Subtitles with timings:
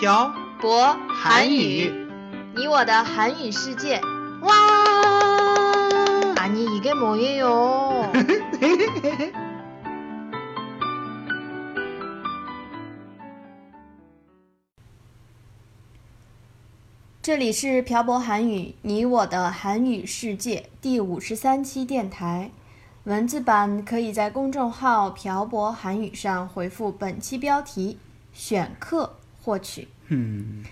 [0.00, 1.92] 漂博韩语
[2.54, 4.00] 你我的韩语世界。
[4.42, 4.52] 와!
[6.36, 8.12] 아니 이게 뭐예요?
[17.20, 22.52] 这里是漂泊韩语，你我的韩语世界第五十三期电台。
[23.04, 27.98] 文字版可以在公众号“漂泊韩语”上回复本期标题“
[28.32, 29.87] 选课” 获取。
[30.11, 30.63] 음.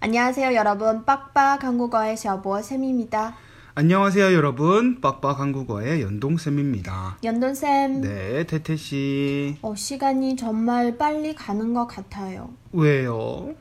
[0.00, 3.34] 안녕하세요 여러분, 빡빡 한국어의 셔보 쌤입니다.
[3.74, 5.00] 안녕하세요, 여러분.
[5.00, 7.18] 빡빡 한국어의 연동쌤입니다.
[7.22, 9.58] 연돈쌤, 네, 태태씨.
[9.62, 12.50] 어, 시간이 정말 빨리 가는 것 같아요.
[12.72, 13.54] 왜요?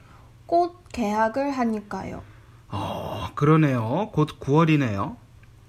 [0.47, 2.23] 곧 개학을 하니까요.
[2.69, 4.09] 어, 그러네요.
[4.11, 5.17] 곧 9월이네요.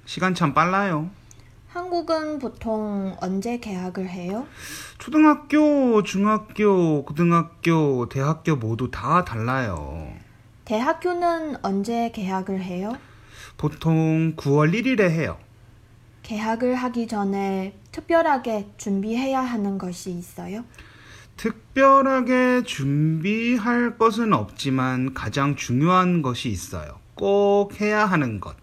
[0.06, 1.10] 시간 참 빨라요.
[1.68, 4.46] 한국은 보통 언제 개학을 해요?
[4.96, 10.10] 초등학교, 중학교, 고등학교, 대학교 모두 다 달라요.
[10.64, 12.96] 대학교는 언제 개학을 해요?
[13.58, 15.38] 보통 9월 1일에 해요.
[16.22, 20.64] 개학을 하기 전에 특별하게 준비해야 하는 것이 있어요?
[21.36, 26.98] 특별하게 준비할 것은 없지만 가장 중요한 것이 있어요.
[27.14, 28.56] 꼭 해야 하는 것.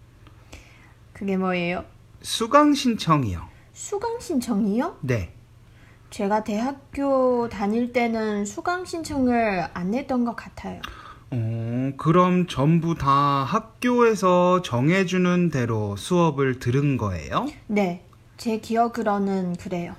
[1.12, 1.84] 그게 뭐예요?
[2.26, 3.40] 수강 신청이요.
[3.72, 4.98] 수강 신청이요?
[5.02, 5.32] 네.
[6.10, 10.82] 제가 대학교 다닐 때는 수강 신청을 안 했던 것 같아요.
[11.30, 17.46] 어, 그럼 전부 다 학교에서 정해주는 대로 수업을 들은 거예요?
[17.68, 18.04] 네,
[18.36, 19.94] 제 기억으로는 그래요.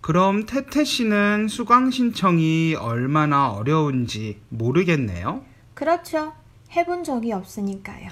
[0.00, 5.44] 그럼 태태 씨는 수강 신청이 얼마나 어려운지 모르겠네요.
[5.74, 6.32] 그렇죠.
[6.70, 8.08] 해본 적이 없으니까요.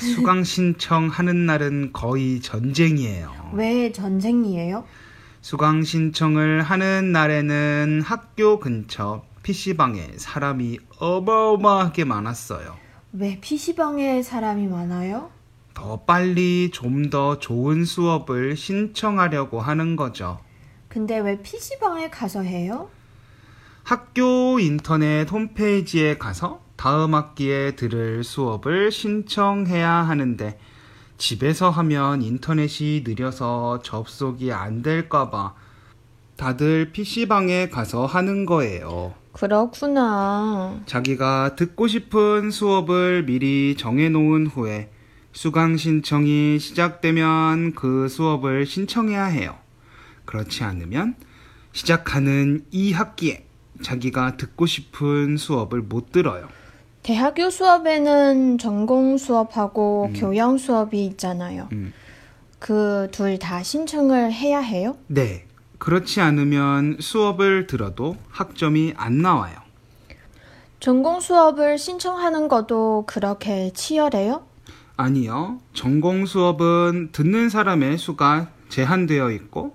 [0.00, 3.50] 수강 신청하는 날은 거의 전쟁이에요.
[3.54, 4.84] 왜 전쟁이에요?
[5.42, 12.76] 수강 신청을 하는 날에는 학교 근처 PC방에 사람이 어마어마하게 많았어요.
[13.12, 15.30] 왜 PC방에 사람이 많아요?
[15.74, 20.40] 더 빨리 좀 더 좋은 수업을 신청하려고 하는 거죠.
[20.88, 22.90] 근데 왜 PC방에 가서 해요?
[23.82, 30.58] 학교 인터넷 홈페이지에 가서 다음 학기에 들을 수업을 신청해야 하는데
[31.18, 35.52] 집에서 하면 인터넷이 느려서 접속이 안 될까봐
[36.38, 39.12] 다들 PC방에 가서 하는 거예요.
[39.32, 40.80] 그렇구나.
[40.86, 44.90] 자기가 듣고 싶은 수업을 미리 정해놓은 후에
[45.32, 49.58] 수강 신청이 시작되면 그 수업을 신청해야 해요.
[50.24, 51.16] 그렇지 않으면
[51.72, 53.44] 시작하는 이 학기에
[53.82, 56.48] 자기가 듣고 싶은 수업을 못 들어요.
[57.10, 61.68] 대학교 수업에는 전공 수업하고 교양 수업이 있잖아요.
[61.72, 61.92] 음.
[62.60, 64.96] 그둘 다 신청을 해야 해요?
[65.08, 65.44] 네.
[65.78, 69.56] 그렇지 않으면 수업을 들어도 학점이 안 나와요.
[70.78, 74.46] 전공 수업을 신청하는 것도 그렇게 치열해요?
[74.96, 75.58] 아니요.
[75.72, 79.74] 전공 수업은 듣는 사람의 수가 제한되어 있고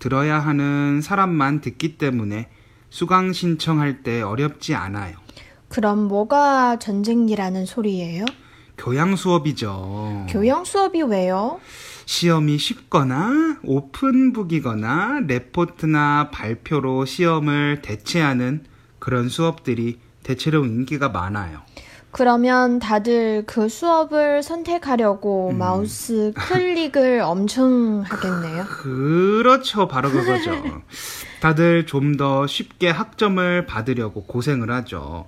[0.00, 2.48] 들어야 하는 사람만 듣기 때문에
[2.90, 5.22] 수강 신청할 때 어렵지 않아요.
[5.72, 8.26] 그럼 뭐가 전쟁이라는 소리예요?
[8.76, 10.26] 교양 수업이죠.
[10.28, 11.60] 교양 수업이 왜요?
[12.04, 18.64] 시험이 쉽거나 오픈북이거나 레포트나 발표로 시험을 대체하는
[18.98, 21.60] 그런 수업들이 대체로 인기가 많아요.
[22.10, 28.64] 그러면 다들 그 수업을 선택하려고 마우스 클릭을 엄청 하겠네요.
[28.66, 29.88] 그렇죠.
[29.88, 30.52] 바로 그거죠.
[31.42, 35.26] 다들 좀 더 쉽게 학점을 받으려고 고생을 하죠.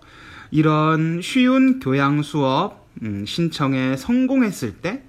[0.52, 5.02] 이런 쉬운 교양 수업 음, 신청에 성공했을 때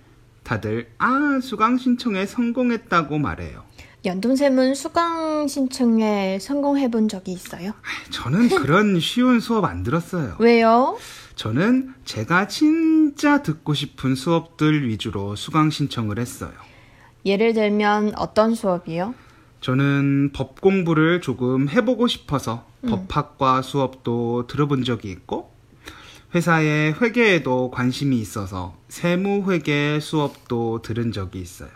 [0.44, 3.64] 다들 아 수강 신청에 성공했다고 말해요.
[4.04, 7.74] 연돈쌤은 수강 신청에 성공해 본 적이 있어요?
[8.10, 10.38] 저는 그런 쉬운 수업 안 들었어요.
[10.40, 10.98] 왜요?
[11.36, 16.54] 저는 제가 진짜 듣고 싶은 수업들 위주로 수강 신청을 했어요.
[17.28, 19.14] 예를 들면 어떤 수업이요?
[19.62, 25.52] 저는 법 공부를 조금 해보고 싶어서 법학과 수업도 들어본 적이 있고,
[26.36, 31.70] 회사의 회계에도 관심이 있어서 세무회계 수업도 들은 적이 있어요.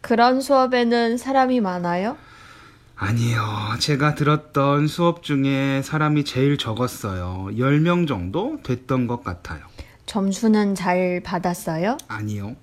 [0.00, 2.16] 그런 수업에는 사람이 많아요?
[2.96, 3.40] 아니요.
[3.78, 7.48] 제가 들었던 수업 중에 사람이 제일 적었어요.
[7.52, 9.60] 10명 정도 됐던 것 같아요.
[10.06, 11.96] 점수는 잘 받았어요?
[12.08, 12.56] 아니요.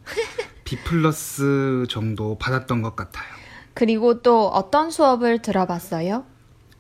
[0.64, 3.37] B 플러스 정도 받았던 것 같아요.
[3.78, 6.26] 그리고 또 어떤 수업을 들어봤어요?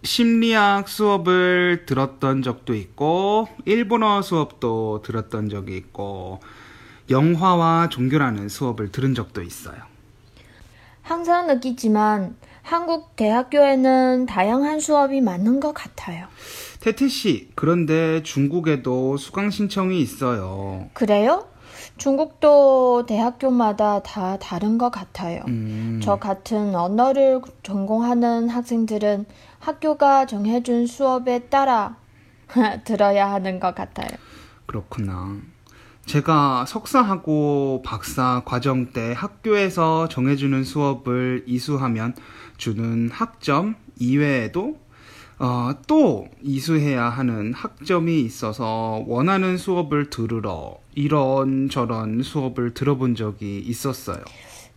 [0.02, 6.40] 심리학 수업을 들었던 적도 있고, 일본어 수업도 들었던 적이 있고,
[7.12, 9.78] 영화와 종교라는 수업을 들은 적도 있어요.
[11.04, 16.26] 항상 느끼지만 한국 대학교에는 다양한 수업이 많은 것 같아요.
[16.80, 20.90] 태태 씨, 그런데 중국에도 수강 신청이 있어요.
[20.94, 21.48] 그래요?
[21.98, 25.42] 중국도 대학교마다 다 다른 것 같아요.
[25.48, 29.26] 음, 저 같은 언어를 전공하는 학생들은
[29.60, 31.98] 학교가 정해준 수업에 따라
[32.86, 34.10] 들어야 하는 것 같아요.
[34.66, 35.38] 그렇구나.
[36.06, 42.16] 제가 석사하고 박사 과정 때 학교에서 정해주는 수업을 이수하면
[42.56, 44.78] 주는 학점 이외에도
[45.40, 54.18] 어, 또 이수해야 하는 학점이 있어서 원하는 수업을 들으러 이런저런 수업을 들어본 적이 있었어요.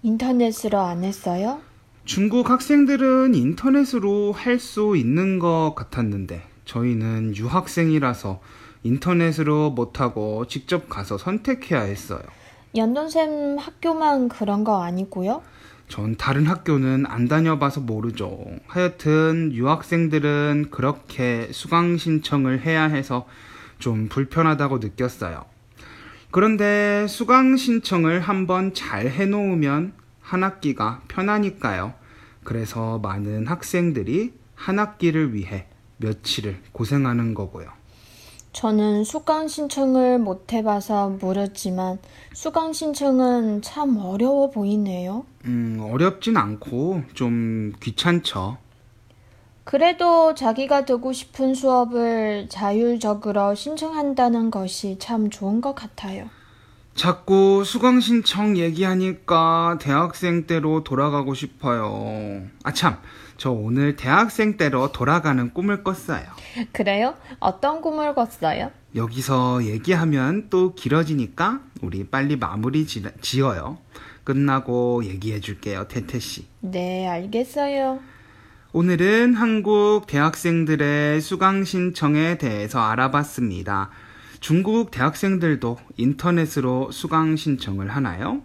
[0.02, 1.60] 인터넷으로 안 했어요?
[2.04, 8.40] 중국 학생들은 인터넷으로 할 수 있는 것 같았는데 저희는 유학생이라서
[8.82, 12.20] 인터넷으로 못하고 직접 가서 선택해야 했어요.
[12.76, 15.42] 연돈쌤 학교만 그런 거 아니고요?
[15.90, 18.46] 전 다른 학교는 안 다녀봐서 모르죠.
[18.69, 23.26] 하여튼 유학생들은 그렇게 수강 신청을 해야 해서
[23.81, 25.44] 좀 불편하다고 느꼈어요.
[26.31, 31.93] 그런데 수강 신청을 한번 잘 해놓으면 한 학기가 편하니까요.
[32.44, 35.66] 그래서 많은 학생들이 한 학기를 위해
[35.96, 37.80] 며칠을 고생하는 거고요.
[38.52, 41.99] 저는 수강 신청을 못 해봐서 모르지만
[42.32, 45.25] 수강 신청은 참 어려워 보이네요.
[45.44, 48.58] 음, 어렵진 않고 좀 귀찮죠.
[49.64, 56.29] 그래도 자기가 듣고 싶은 수업을 자율적으로 신청한다는 것이 참 좋은 것 같아요.
[56.94, 62.43] 자꾸 수강 신청 얘기하니까 대학생 때로 돌아가고 싶어요.
[62.64, 62.99] 아, 참.
[63.40, 66.25] 저 오늘 대학생 때로 돌아가는 꿈을 꿨어요.
[66.72, 67.14] 그래요?
[67.38, 68.70] 어떤 꿈을 꿨어요?
[68.94, 73.78] 여기서 얘기하면 또 길어지니까 우리 빨리 마무리 지, 지어요.
[74.25, 76.48] 끝나고 얘기해 줄게요, 태태씨.
[76.60, 78.00] 네, 알겠어요.
[78.75, 83.88] 오늘은 한국 대학생들의 수강 신청에 대해서 알아봤습니다.
[84.40, 88.43] 중국 대학생들도 인터넷으로 수강 신청을 하나요?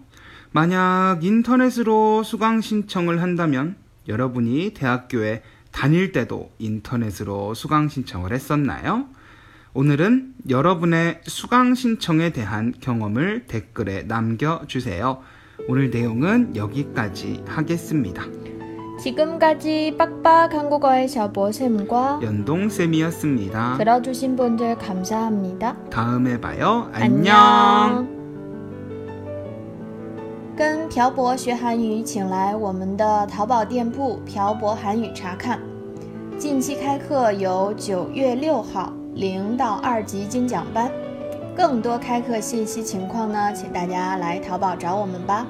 [0.54, 3.76] 만약 인터넷으로 수강 신청을 한다면
[4.08, 5.42] 여러분이 대학교에
[5.72, 9.08] 다닐 때도 인터넷으로 수강 신청을 했었나요?
[9.74, 15.22] 오늘은 여러분의 수강 신청에 대한 경험을 댓글에 남겨주세요.
[15.68, 18.24] 오늘 내용은 여기까지 하겠습니다.
[19.02, 23.78] 지금까지 빡빡 한국어의 셔보쌤과 연동쌤이었습니다.
[23.78, 25.90] 들어주신 분들 감사합니다.
[25.90, 26.90] 다음에 봐요.
[26.94, 28.06] 안녕.
[28.08, 28.15] 跟
[30.96, 35.60] 朴博学韩语，请来我们的淘宝店铺朴博韩语查看。
[36.40, 40.90] 近期开课有九月六号零到二级精讲班，
[41.54, 45.46] 更多开课信息情况呢，请大家来淘宝找我们吧。